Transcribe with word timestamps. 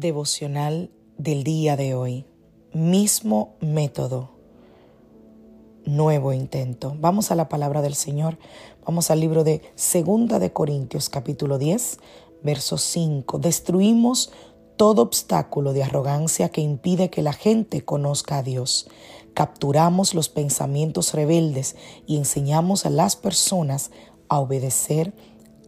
Devocional 0.00 0.90
del 1.18 1.44
día 1.44 1.76
de 1.76 1.94
hoy. 1.94 2.24
Mismo 2.72 3.54
método, 3.60 4.30
nuevo 5.84 6.32
intento. 6.32 6.96
Vamos 6.98 7.30
a 7.30 7.34
la 7.34 7.48
palabra 7.48 7.82
del 7.82 7.94
Señor. 7.94 8.38
Vamos 8.86 9.10
al 9.10 9.20
libro 9.20 9.44
de 9.44 9.60
Segunda 9.74 10.38
de 10.38 10.52
Corintios 10.52 11.10
capítulo 11.10 11.58
10, 11.58 11.98
verso 12.42 12.78
5. 12.78 13.38
Destruimos 13.38 14.32
todo 14.76 15.02
obstáculo 15.02 15.74
de 15.74 15.82
arrogancia 15.82 16.48
que 16.48 16.62
impide 16.62 17.10
que 17.10 17.22
la 17.22 17.34
gente 17.34 17.84
conozca 17.84 18.38
a 18.38 18.42
Dios. 18.42 18.88
Capturamos 19.34 20.14
los 20.14 20.30
pensamientos 20.30 21.12
rebeldes 21.12 21.76
y 22.06 22.16
enseñamos 22.16 22.86
a 22.86 22.90
las 22.90 23.16
personas 23.16 23.90
a 24.28 24.40
obedecer 24.40 25.12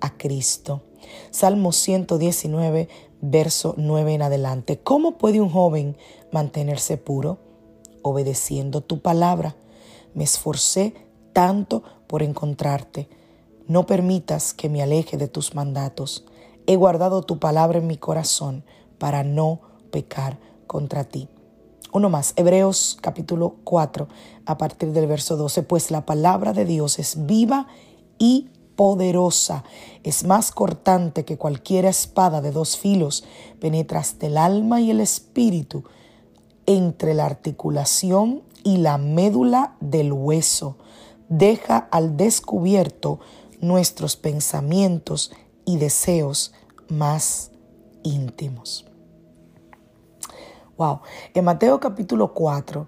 a 0.00 0.16
Cristo. 0.16 0.82
Salmo 1.30 1.72
119, 1.72 2.88
verso 3.22 3.74
9 3.78 4.14
en 4.14 4.22
adelante. 4.22 4.80
¿Cómo 4.80 5.16
puede 5.16 5.40
un 5.40 5.48
joven 5.48 5.96
mantenerse 6.30 6.98
puro? 6.98 7.38
Obedeciendo 8.02 8.82
tu 8.82 9.00
palabra. 9.00 9.56
Me 10.12 10.24
esforcé 10.24 10.92
tanto 11.32 11.82
por 12.06 12.22
encontrarte. 12.22 13.08
No 13.66 13.86
permitas 13.86 14.52
que 14.52 14.68
me 14.68 14.82
aleje 14.82 15.16
de 15.16 15.28
tus 15.28 15.54
mandatos. 15.54 16.26
He 16.66 16.76
guardado 16.76 17.22
tu 17.22 17.38
palabra 17.38 17.78
en 17.78 17.86
mi 17.86 17.96
corazón 17.96 18.64
para 18.98 19.22
no 19.22 19.60
pecar 19.90 20.38
contra 20.66 21.04
ti. 21.04 21.28
Uno 21.92 22.08
más, 22.10 22.32
Hebreos 22.36 22.96
capítulo 23.00 23.56
4, 23.64 24.08
a 24.46 24.58
partir 24.58 24.92
del 24.92 25.06
verso 25.06 25.36
12, 25.36 25.62
pues 25.62 25.90
la 25.90 26.06
palabra 26.06 26.52
de 26.52 26.64
Dios 26.64 26.98
es 26.98 27.26
viva 27.26 27.66
y 28.18 28.48
poderosa, 28.76 29.64
es 30.02 30.24
más 30.24 30.50
cortante 30.50 31.24
que 31.24 31.38
cualquier 31.38 31.84
espada 31.84 32.40
de 32.40 32.52
dos 32.52 32.76
filos, 32.76 33.24
penetra 33.60 34.00
hasta 34.00 34.26
el 34.26 34.36
alma 34.36 34.80
y 34.80 34.90
el 34.90 35.00
espíritu, 35.00 35.84
entre 36.66 37.14
la 37.14 37.26
articulación 37.26 38.42
y 38.64 38.78
la 38.78 38.98
médula 38.98 39.76
del 39.80 40.12
hueso, 40.12 40.76
deja 41.28 41.78
al 41.90 42.16
descubierto 42.16 43.20
nuestros 43.60 44.16
pensamientos 44.16 45.32
y 45.64 45.78
deseos 45.78 46.52
más 46.88 47.50
íntimos. 48.02 48.86
Wow, 50.76 51.00
en 51.34 51.44
Mateo 51.44 51.78
capítulo 51.80 52.34
4 52.34 52.86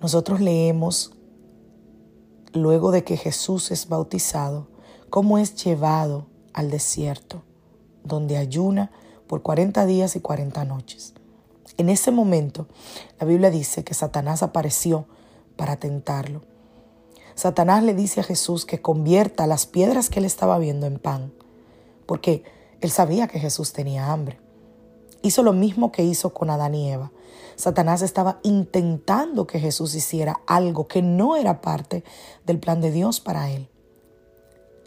nosotros 0.00 0.40
leemos 0.40 1.12
luego 2.52 2.90
de 2.90 3.04
que 3.04 3.16
Jesús 3.16 3.70
es 3.70 3.88
bautizado, 3.88 4.66
cómo 5.12 5.36
es 5.36 5.62
llevado 5.62 6.24
al 6.54 6.70
desierto, 6.70 7.42
donde 8.02 8.38
ayuna 8.38 8.90
por 9.26 9.42
40 9.42 9.84
días 9.84 10.16
y 10.16 10.20
40 10.20 10.64
noches. 10.64 11.12
En 11.76 11.90
ese 11.90 12.10
momento, 12.10 12.66
la 13.20 13.26
Biblia 13.26 13.50
dice 13.50 13.84
que 13.84 13.92
Satanás 13.92 14.42
apareció 14.42 15.04
para 15.56 15.76
tentarlo. 15.76 16.40
Satanás 17.34 17.82
le 17.82 17.92
dice 17.92 18.20
a 18.20 18.24
Jesús 18.24 18.64
que 18.64 18.80
convierta 18.80 19.46
las 19.46 19.66
piedras 19.66 20.08
que 20.08 20.20
él 20.20 20.24
estaba 20.24 20.58
viendo 20.58 20.86
en 20.86 20.98
pan, 20.98 21.34
porque 22.06 22.44
él 22.80 22.90
sabía 22.90 23.28
que 23.28 23.38
Jesús 23.38 23.74
tenía 23.74 24.12
hambre. 24.12 24.40
Hizo 25.20 25.42
lo 25.42 25.52
mismo 25.52 25.92
que 25.92 26.04
hizo 26.04 26.32
con 26.32 26.48
Adán 26.48 26.74
y 26.74 26.90
Eva. 26.90 27.12
Satanás 27.56 28.00
estaba 28.00 28.40
intentando 28.44 29.46
que 29.46 29.60
Jesús 29.60 29.94
hiciera 29.94 30.40
algo 30.46 30.88
que 30.88 31.02
no 31.02 31.36
era 31.36 31.60
parte 31.60 32.02
del 32.46 32.58
plan 32.58 32.80
de 32.80 32.90
Dios 32.90 33.20
para 33.20 33.50
él. 33.50 33.68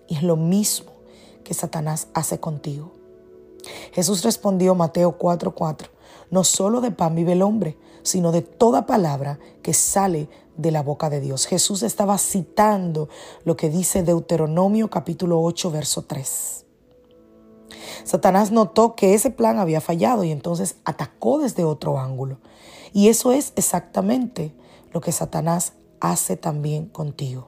Y 0.08 0.16
es 0.16 0.24
lo 0.24 0.36
mismo 0.36 0.92
que 1.44 1.54
Satanás 1.54 2.08
hace 2.14 2.40
contigo. 2.40 2.92
Jesús 3.94 4.24
respondió 4.24 4.76
Mateo 4.76 5.18
4:4, 5.18 5.90
no 6.30 6.44
solo 6.44 6.82
de 6.82 6.92
pan 6.92 7.16
vive 7.16 7.34
el 7.34 7.42
hombre, 7.42 7.78
sino 8.04 8.32
de 8.32 8.42
toda 8.42 8.86
palabra 8.86 9.40
que 9.64 9.74
sale 9.74 10.30
de 10.58 10.72
la 10.72 10.84
boca 10.84 11.10
de 11.10 11.20
Dios. 11.20 11.48
Jesús 11.48 11.84
estaba 11.84 12.18
citando 12.18 13.10
lo 13.44 13.58
que 13.58 13.70
dice 13.70 14.04
Deuteronomio 14.04 14.90
capítulo 14.90 15.42
8, 15.42 15.72
verso 15.72 16.04
3. 16.04 16.66
Satanás 18.04 18.52
notó 18.52 18.96
que 18.96 19.14
ese 19.14 19.32
plan 19.32 19.58
había 19.58 19.82
fallado 19.82 20.24
y 20.24 20.32
entonces 20.32 20.78
atacó 20.86 21.40
desde 21.40 21.64
otro 21.64 22.00
ángulo. 22.00 22.38
Y 22.94 23.10
eso 23.10 23.32
es 23.32 23.54
exactamente 23.56 24.54
lo 24.92 25.02
que 25.02 25.12
Satanás 25.12 25.74
hace 26.00 26.38
también 26.38 26.86
contigo. 26.86 27.48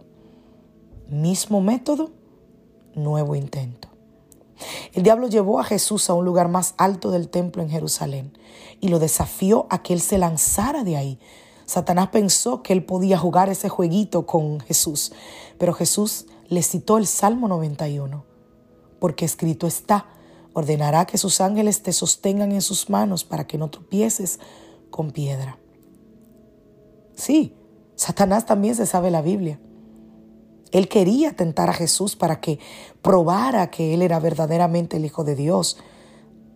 Mismo 1.07 1.62
método, 1.62 2.12
nuevo 2.97 3.35
intento. 3.35 3.87
El 4.93 5.03
diablo 5.03 5.27
llevó 5.27 5.59
a 5.59 5.63
Jesús 5.63 6.09
a 6.09 6.13
un 6.13 6.25
lugar 6.25 6.49
más 6.49 6.73
alto 6.77 7.11
del 7.11 7.29
templo 7.29 7.61
en 7.61 7.69
Jerusalén 7.69 8.37
y 8.81 8.87
lo 8.89 8.99
desafió 8.99 9.67
a 9.69 9.83
que 9.83 9.93
él 9.93 10.01
se 10.01 10.17
lanzara 10.17 10.83
de 10.83 10.97
ahí. 10.97 11.19
Satanás 11.65 12.09
pensó 12.09 12.63
que 12.63 12.73
él 12.73 12.83
podía 12.83 13.17
jugar 13.17 13.49
ese 13.49 13.69
jueguito 13.69 14.25
con 14.25 14.59
Jesús, 14.61 15.11
pero 15.57 15.73
Jesús 15.73 16.25
le 16.47 16.63
citó 16.63 16.97
el 16.97 17.07
Salmo 17.07 17.47
91, 17.47 18.23
porque 18.99 19.25
escrito 19.25 19.67
está, 19.67 20.07
ordenará 20.53 21.05
que 21.05 21.17
sus 21.17 21.41
ángeles 21.41 21.83
te 21.83 21.91
sostengan 21.91 22.51
en 22.51 22.61
sus 22.61 22.89
manos 22.89 23.23
para 23.23 23.45
que 23.45 23.57
no 23.57 23.69
tropieces 23.69 24.39
con 24.89 25.11
piedra. 25.11 25.59
Sí, 27.15 27.53
Satanás 27.95 28.45
también 28.45 28.75
se 28.75 28.85
sabe 28.85 29.11
la 29.11 29.21
Biblia. 29.21 29.59
Él 30.71 30.87
quería 30.87 31.35
tentar 31.35 31.69
a 31.69 31.73
Jesús 31.73 32.15
para 32.15 32.39
que 32.41 32.59
probara 33.01 33.69
que 33.69 33.93
Él 33.93 34.01
era 34.01 34.19
verdaderamente 34.19 34.97
el 34.97 35.05
Hijo 35.05 35.23
de 35.23 35.35
Dios. 35.35 35.77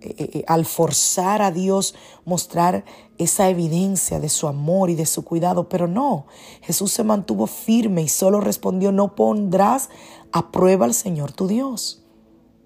Eh, 0.03 0.15
eh, 0.17 0.29
eh, 0.33 0.43
al 0.47 0.65
forzar 0.65 1.43
a 1.43 1.51
Dios 1.51 1.93
mostrar 2.25 2.83
esa 3.19 3.49
evidencia 3.49 4.19
de 4.19 4.29
su 4.29 4.47
amor 4.47 4.89
y 4.89 4.95
de 4.95 5.05
su 5.05 5.23
cuidado, 5.23 5.69
pero 5.69 5.87
no, 5.87 6.25
Jesús 6.61 6.91
se 6.91 7.03
mantuvo 7.03 7.45
firme 7.45 8.01
y 8.01 8.07
solo 8.07 8.41
respondió, 8.41 8.91
no 8.91 9.13
pondrás 9.13 9.89
a 10.31 10.51
prueba 10.51 10.85
al 10.85 10.95
Señor 10.95 11.33
tu 11.33 11.47
Dios. 11.47 12.01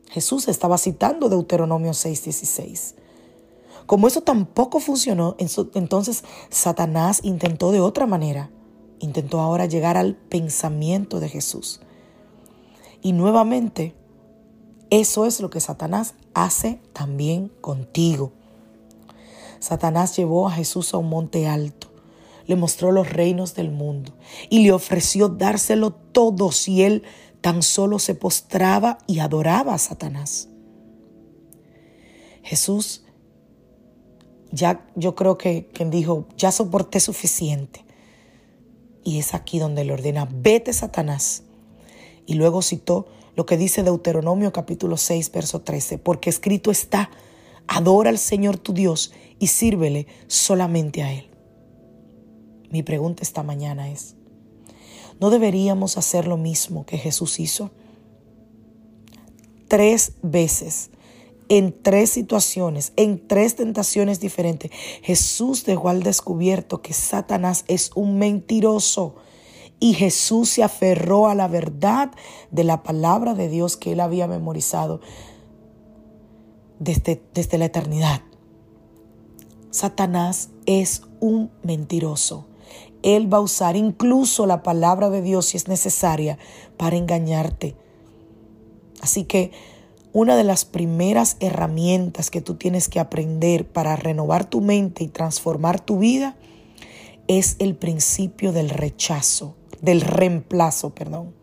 Jesús 0.09 0.47
estaba 0.47 0.77
citando 0.77 1.27
Deuteronomio 1.27 1.91
6:16. 1.91 2.95
Como 3.85 4.07
eso 4.07 4.21
tampoco 4.21 4.79
funcionó, 4.79 5.35
entonces 5.37 6.23
Satanás 6.49 7.19
intentó 7.21 7.73
de 7.73 7.81
otra 7.81 8.07
manera 8.07 8.49
intentó 8.99 9.39
ahora 9.39 9.65
llegar 9.65 9.97
al 9.97 10.15
pensamiento 10.15 11.19
de 11.19 11.29
Jesús. 11.29 11.81
Y 13.01 13.13
nuevamente, 13.13 13.95
eso 14.89 15.25
es 15.25 15.39
lo 15.41 15.49
que 15.49 15.59
Satanás 15.59 16.15
hace 16.33 16.81
también 16.93 17.49
contigo. 17.61 18.31
Satanás 19.59 20.15
llevó 20.15 20.47
a 20.47 20.51
Jesús 20.51 20.93
a 20.93 20.97
un 20.97 21.09
monte 21.09 21.47
alto, 21.47 21.87
le 22.47 22.55
mostró 22.55 22.91
los 22.91 23.11
reinos 23.11 23.55
del 23.55 23.71
mundo 23.71 24.13
y 24.49 24.63
le 24.63 24.71
ofreció 24.71 25.29
dárselo 25.29 25.91
todo 25.91 26.51
si 26.51 26.83
él 26.83 27.03
tan 27.41 27.63
solo 27.63 27.99
se 27.99 28.15
postraba 28.15 28.97
y 29.07 29.19
adoraba 29.19 29.73
a 29.73 29.79
Satanás. 29.79 30.49
Jesús 32.43 33.03
ya 34.51 34.85
yo 34.95 35.15
creo 35.15 35.37
que 35.37 35.67
quien 35.73 35.91
dijo, 35.91 36.27
ya 36.37 36.51
soporté 36.51 36.99
suficiente. 36.99 37.84
Y 39.05 39.19
es 39.19 39.35
aquí 39.35 39.59
donde 39.59 39.85
le 39.85 39.93
ordena, 39.93 40.27
vete 40.29 40.73
Satanás. 40.73 41.43
Y 42.25 42.33
luego 42.33 42.63
citó 42.63 43.05
lo 43.35 43.45
que 43.45 43.55
dice 43.55 43.83
Deuteronomio 43.83 44.51
capítulo 44.51 44.97
6, 44.97 45.31
verso 45.31 45.61
13, 45.61 45.99
porque 45.99 46.31
escrito 46.31 46.71
está, 46.71 47.11
adora 47.67 48.09
al 48.09 48.17
Señor 48.17 48.57
tu 48.57 48.73
Dios 48.73 49.13
y 49.37 49.47
sírvele 49.47 50.07
solamente 50.25 51.03
a 51.03 51.13
Él. 51.13 51.29
Mi 52.71 52.81
pregunta 52.81 53.21
esta 53.21 53.43
mañana 53.43 53.91
es, 53.91 54.15
¿no 55.19 55.29
deberíamos 55.29 55.99
hacer 55.99 56.27
lo 56.27 56.37
mismo 56.37 56.87
que 56.87 56.97
Jesús 56.97 57.39
hizo? 57.39 57.69
Tres 59.67 60.13
veces 60.23 60.89
en 61.49 61.73
tres 61.81 62.09
situaciones, 62.09 62.93
en 62.95 63.27
tres 63.27 63.55
tentaciones 63.55 64.19
diferentes, 64.19 64.71
Jesús 65.01 65.65
dejó 65.65 65.89
al 65.89 66.03
descubierto 66.03 66.81
que 66.81 66.93
Satanás 66.93 67.65
es 67.67 67.91
un 67.95 68.17
mentiroso. 68.17 69.15
Y 69.79 69.93
Jesús 69.93 70.49
se 70.49 70.63
aferró 70.63 71.27
a 71.27 71.35
la 71.35 71.47
verdad 71.47 72.11
de 72.49 72.63
la 72.63 72.81
palabra 72.81 73.33
de 73.33 73.49
Dios 73.49 73.75
que 73.75 73.91
él 73.91 73.99
había 73.99 74.25
memorizado 74.25 75.01
desde, 76.79 77.21
desde 77.33 77.57
la 77.57 77.65
eternidad. 77.65 78.21
Satanás 79.71 80.49
es 80.65 81.01
un 81.19 81.51
mentiroso. 81.61 82.47
Él 83.03 83.31
va 83.31 83.37
a 83.37 83.41
usar 83.41 83.75
incluso 83.75 84.45
la 84.47 84.63
palabra 84.63 85.09
de 85.09 85.21
Dios 85.21 85.47
si 85.47 85.57
es 85.57 85.67
necesaria 85.67 86.39
para 86.77 86.95
engañarte. 86.95 87.75
Así 89.01 89.25
que 89.25 89.51
una 90.15 90.37
de 90.37 90.45
las 90.45 90.63
primeras 90.63 91.35
herramientas 91.41 92.31
que 92.31 92.39
tú 92.39 92.55
tienes 92.55 92.87
que 92.87 93.01
aprender 93.01 93.67
para 93.67 93.97
renovar 93.97 94.49
tu 94.49 94.61
mente 94.61 95.03
y 95.03 95.09
transformar 95.09 95.81
tu 95.81 95.99
vida 95.99 96.37
es 97.27 97.57
el 97.59 97.75
principio 97.75 98.53
del 98.53 98.69
rechazo, 98.69 99.57
del 99.81 99.99
reemplazo, 99.99 100.95
perdón. 100.95 101.33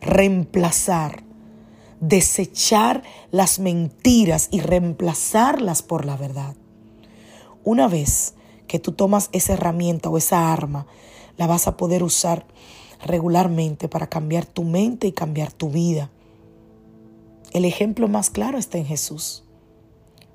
Reemplazar, 0.00 1.24
desechar 2.00 3.02
las 3.32 3.58
mentiras 3.58 4.48
y 4.50 4.60
reemplazarlas 4.60 5.82
por 5.82 6.06
la 6.06 6.16
verdad. 6.16 6.56
Una 7.64 7.86
vez 7.86 8.32
que 8.66 8.78
tú 8.78 8.92
tomas 8.92 9.28
esa 9.32 9.52
herramienta 9.52 10.08
o 10.08 10.16
esa 10.16 10.54
arma, 10.54 10.86
la 11.36 11.46
vas 11.46 11.66
a 11.66 11.76
poder 11.76 12.02
usar 12.02 12.46
regularmente 13.04 13.88
para 13.88 14.06
cambiar 14.06 14.46
tu 14.46 14.64
mente 14.64 15.06
y 15.06 15.12
cambiar 15.12 15.52
tu 15.52 15.68
vida. 15.68 16.10
El 17.56 17.64
ejemplo 17.64 18.06
más 18.06 18.28
claro 18.28 18.58
está 18.58 18.76
en 18.76 18.84
Jesús. 18.84 19.42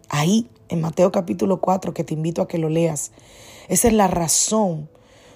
Ahí, 0.10 0.50
en 0.70 0.82
Mateo 0.82 1.12
capítulo 1.12 1.62
4, 1.62 1.94
que 1.94 2.04
te 2.04 2.16
invito 2.16 2.42
a 2.42 2.48
que 2.48 2.58
lo 2.58 2.68
leas. 2.68 3.12
Esa 3.68 3.90
es 3.90 3.94
la 3.94 4.08
razón 4.08 4.90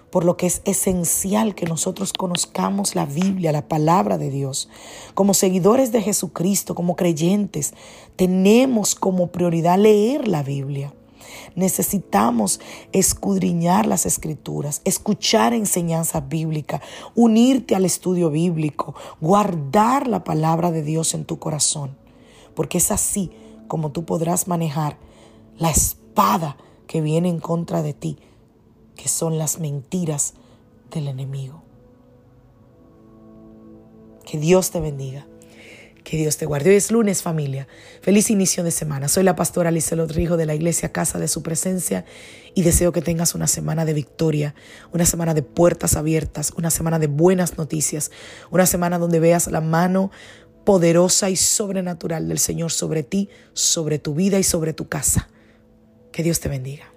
por 0.10 0.26
lo 0.26 0.36
que 0.36 0.48
es 0.48 0.64
esencial 0.66 1.54
que 1.54 1.68
nosotros 1.68 2.12
conozcamos 2.12 2.96
la 2.96 3.06
Biblia, 3.06 3.52
la 3.52 3.68
palabra 3.68 4.18
de 4.18 4.32
Dios. 4.32 4.68
Como 5.14 5.36
seguidores 5.36 5.92
de 5.92 6.02
Jesucristo, 6.02 6.74
como 6.74 6.96
creyentes, 6.96 7.76
tenemos 8.16 8.96
como 8.96 9.28
prioridad 9.28 9.78
leer 9.78 10.28
la 10.28 10.42
Biblia. 10.42 10.92
Necesitamos 11.56 12.60
escudriñar 12.92 13.86
las 13.86 14.06
escrituras, 14.06 14.81
escuchar 14.86 15.54
enseñanza 15.54 16.22
bíblica, 16.22 16.81
unirte 17.16 17.75
al 17.75 17.86
estudio 17.86 18.30
bíblico, 18.30 18.95
guardar 19.22 20.07
la 20.07 20.24
palabra 20.24 20.72
de 20.72 20.81
Dios 20.81 21.13
en 21.13 21.25
tu 21.25 21.39
corazón, 21.39 21.98
porque 22.56 22.77
es 22.77 22.92
así 22.92 23.31
como 23.68 23.92
tú 23.92 24.06
podrás 24.06 24.48
manejar 24.48 24.98
la 25.57 25.69
espada 25.69 26.57
que 26.88 27.01
viene 27.01 27.30
en 27.30 27.39
contra 27.39 27.81
de 27.81 27.94
ti, 27.94 28.18
que 28.95 29.10
son 29.10 29.38
las 29.38 29.60
mentiras 29.60 30.33
del 30.92 31.07
enemigo. 31.07 31.62
Que 34.25 34.38
Dios 34.38 34.72
te 34.72 34.80
bendiga. 34.80 35.27
Que 36.06 36.18
Dios 36.18 36.38
te 36.38 36.46
guarde. 36.46 36.69
Hoy 36.69 36.75
es 36.75 36.92
lunes, 36.92 37.24
familia. 37.24 37.68
Feliz 38.00 38.30
inicio 38.30 38.63
de 38.63 38.69
semana. 38.69 39.07
Soy 39.07 39.24
la 39.24 39.36
pastora 39.36 39.69
Alice 39.69 39.96
Rijo 39.96 40.38
de 40.38 40.46
la 40.46 40.54
Iglesia 40.54 40.92
Casa 40.92 41.18
de 41.18 41.28
Su 41.28 41.42
Presencia 41.42 42.06
y 42.54 42.62
deseo 42.62 42.92
que 42.92 43.02
tengas 43.02 43.34
una 43.34 43.48
semana 43.48 43.86
de 43.86 43.94
victoria, 43.94 44.54
una 44.94 45.07
semana 45.07 45.34
de 45.34 45.42
puertas 45.42 45.96
abiertas, 45.96 46.54
una 46.56 46.69
semana 46.69 47.00
de 47.00 47.07
buenas 47.07 47.57
noticias, 47.57 48.12
una 48.52 48.68
semana 48.68 49.00
donde 49.00 49.19
veas 49.19 49.48
la 49.48 49.62
mano 49.62 50.12
poderosa 50.63 51.31
y 51.31 51.36
sobrenatural 51.36 52.28
del 52.28 52.38
Señor 52.38 52.72
sobre 52.72 53.01
ti, 53.01 53.30
sobre 53.54 53.98
tu 53.98 54.13
vida 54.13 54.38
y 54.38 54.44
sobre 54.44 54.74
tu 54.74 54.88
casa. 54.88 55.28
Que 56.12 56.22
Dios 56.22 56.40
te 56.40 56.50
bendiga. 56.50 56.95